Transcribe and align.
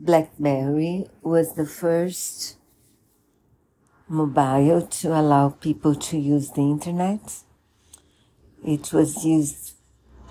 BlackBerry 0.00 1.06
was 1.22 1.54
the 1.54 1.66
first 1.66 2.56
mobile 4.06 4.82
to 4.82 5.08
allow 5.08 5.48
people 5.48 5.96
to 5.96 6.16
use 6.16 6.50
the 6.52 6.60
internet. 6.60 7.42
It 8.64 8.92
was 8.92 9.24
used 9.24 9.74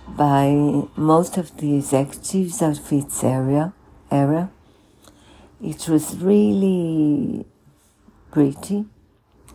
by 0.08 0.52
most 0.96 1.38
of 1.38 1.58
the 1.58 1.76
executives 1.76 2.62
of 2.62 2.92
its 2.94 3.22
area, 3.26 3.74
era. 4.10 4.50
It 5.62 5.90
was 5.90 6.18
really 6.18 7.46
pretty 8.32 8.86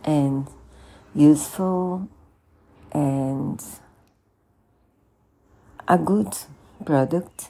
and 0.03 0.47
useful 1.15 2.07
and 2.91 3.63
a 5.87 5.97
good 5.97 6.37
product. 6.85 7.49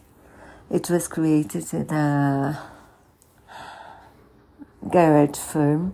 It 0.74 0.90
was 0.90 1.08
created 1.08 1.72
in 1.72 1.88
a 1.92 2.60
garage 4.90 5.38
firm 5.38 5.94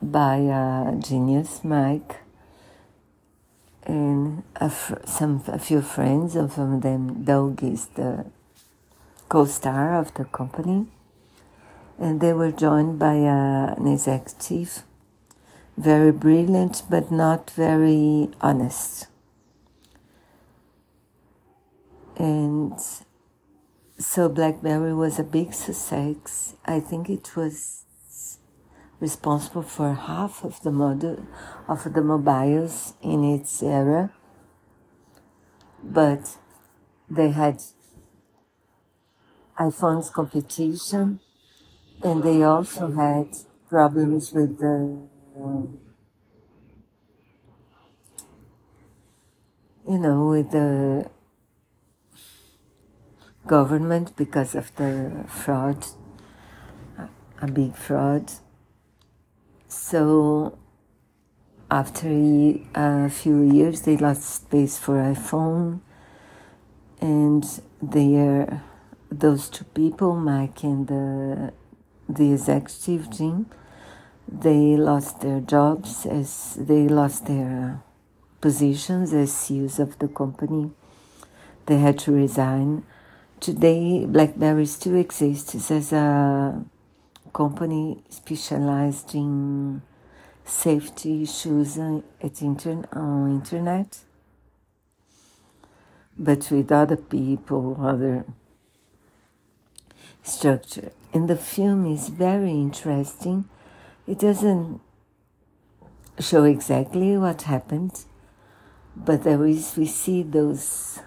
by 0.00 0.36
a 0.36 0.94
genius, 0.94 1.64
Mike, 1.64 2.18
and 3.82 4.44
a, 4.54 4.70
some 5.04 5.42
a 5.48 5.58
few 5.58 5.82
friends, 5.82 6.34
from 6.34 6.78
them, 6.78 7.24
Doug 7.24 7.64
is 7.64 7.86
the 7.96 8.26
co-star 9.28 9.98
of 9.98 10.14
the 10.14 10.24
company, 10.24 10.86
and 11.98 12.20
they 12.20 12.32
were 12.32 12.52
joined 12.52 12.96
by 12.96 13.14
a, 13.14 13.74
an 13.76 13.88
executive, 13.88 14.84
very 15.76 16.12
brilliant 16.12 16.84
but 16.88 17.10
not 17.10 17.50
very 17.50 18.30
honest, 18.40 19.08
and 22.16 22.78
so 24.00 24.30
BlackBerry 24.30 24.94
was 24.94 25.18
a 25.18 25.22
big 25.22 25.52
success. 25.52 26.54
I 26.64 26.80
think 26.80 27.10
it 27.10 27.36
was 27.36 27.84
responsible 28.98 29.62
for 29.62 29.92
half 29.92 30.42
of 30.42 30.62
the 30.62 30.70
model 30.70 31.26
of 31.68 31.92
the 31.92 32.00
mobiles 32.00 32.94
in 33.02 33.24
its 33.24 33.62
era, 33.62 34.10
but 35.82 36.38
they 37.10 37.30
had 37.30 37.62
iPhone's 39.58 40.08
competition, 40.08 41.20
and 42.02 42.22
they 42.22 42.42
also 42.42 42.90
had 42.92 43.36
problems 43.68 44.32
with 44.32 44.58
the 44.58 44.98
you 49.86 49.98
know 49.98 50.28
with 50.30 50.50
the 50.52 51.10
government 53.50 54.14
because 54.14 54.54
of 54.54 54.72
the 54.76 55.24
fraud, 55.26 55.84
uh, 56.96 57.08
a 57.42 57.48
big 57.48 57.74
fraud. 57.74 58.30
So 59.66 60.56
after 61.68 62.08
a 62.76 63.10
few 63.10 63.42
years, 63.42 63.82
they 63.82 63.96
lost 63.96 64.22
space 64.42 64.78
for 64.78 64.94
iPhone, 65.14 65.80
and 67.00 67.44
their 67.82 68.62
those 69.10 69.48
two 69.48 69.64
people, 69.80 70.14
Mike 70.14 70.62
and 70.62 70.86
the 70.86 71.52
the 72.08 72.32
executive 72.32 73.10
team, 73.10 73.46
they 74.46 74.76
lost 74.76 75.22
their 75.22 75.40
jobs 75.40 76.06
as 76.06 76.56
they 76.70 76.86
lost 76.86 77.26
their 77.26 77.82
positions 78.40 79.12
as 79.12 79.32
CEOs 79.32 79.80
of 79.80 79.98
the 79.98 80.08
company. 80.08 80.70
They 81.66 81.78
had 81.78 81.98
to 82.04 82.12
resign 82.12 82.84
Today, 83.40 84.04
BlackBerry 84.04 84.66
still 84.66 84.96
exists 84.96 85.70
as 85.70 85.94
a 85.94 85.96
uh, 85.96 87.30
company 87.32 88.04
specialized 88.10 89.14
in 89.14 89.80
safety 90.44 91.22
issues 91.22 91.78
at 91.78 92.42
on 92.42 93.30
internet, 93.30 94.00
but 96.18 96.50
with 96.50 96.70
other 96.70 96.96
people, 96.96 97.78
other 97.80 98.26
structure. 100.22 100.92
And 101.14 101.26
the 101.26 101.36
film 101.36 101.86
is 101.90 102.10
very 102.10 102.50
interesting. 102.50 103.46
It 104.06 104.18
doesn't 104.18 104.82
show 106.18 106.44
exactly 106.44 107.16
what 107.16 107.42
happened, 107.42 108.04
but 108.94 109.22
there 109.22 109.46
is 109.46 109.78
we 109.78 109.86
see 109.86 110.22
those 110.22 111.00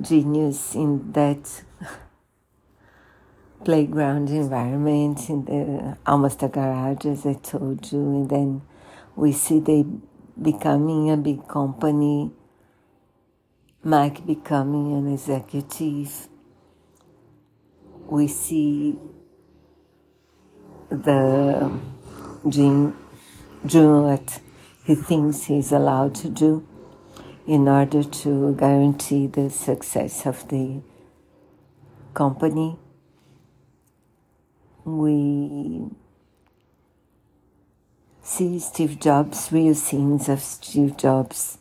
genius 0.00 0.74
in 0.74 1.12
that 1.12 1.62
playground 3.64 4.28
environment 4.30 5.28
in 5.28 5.44
the 5.44 5.96
almost 6.06 6.42
a 6.42 6.48
garage 6.48 7.04
as 7.06 7.26
I 7.26 7.34
told 7.34 7.90
you 7.90 7.98
and 7.98 8.30
then 8.30 8.62
we 9.14 9.32
see 9.32 9.60
they 9.60 9.84
becoming 10.40 11.10
a 11.10 11.16
big 11.16 11.48
company 11.48 12.30
Mike 13.86 14.26
becoming 14.26 14.94
an 14.94 15.12
executive. 15.12 16.26
We 18.08 18.26
see 18.26 18.98
the 20.88 21.70
Jim 22.48 22.96
doing 23.64 24.02
what 24.02 24.40
he 24.84 24.96
thinks 24.96 25.44
he's 25.44 25.70
allowed 25.70 26.16
to 26.16 26.28
do 26.28 26.66
in 27.46 27.68
order 27.68 28.02
to 28.02 28.54
guarantee 28.56 29.26
the 29.28 29.48
success 29.48 30.26
of 30.26 30.48
the 30.48 30.80
company. 32.12 32.76
We 34.84 35.90
see 38.22 38.58
Steve 38.58 38.98
Jobs, 38.98 39.52
real 39.52 39.74
scenes 39.74 40.28
of 40.28 40.40
Steve 40.40 40.96
Jobs 40.96 41.58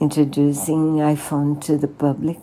introducing 0.00 0.96
iPhone 0.96 1.60
to 1.62 1.76
the 1.76 1.88
public. 1.88 2.38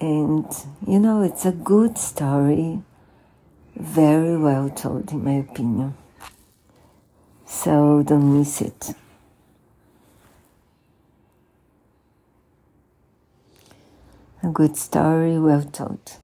And, 0.00 0.46
you 0.86 0.98
know, 0.98 1.22
it's 1.22 1.44
a 1.44 1.52
good 1.52 1.96
story, 1.96 2.82
very 3.76 4.36
well 4.36 4.68
told, 4.68 5.12
in 5.12 5.24
my 5.24 5.34
opinion 5.34 5.96
so 7.62 8.02
don't 8.02 8.38
miss 8.38 8.60
it. 8.60 8.94
A 14.42 14.48
good 14.48 14.76
story 14.76 15.38
well 15.38 15.62
told. 15.62 16.21